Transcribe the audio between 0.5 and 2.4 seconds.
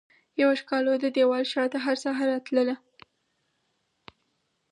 ښکالو ددیوال شاته هرسحر